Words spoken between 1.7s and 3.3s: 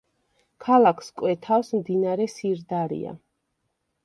მდინარე სირდარია.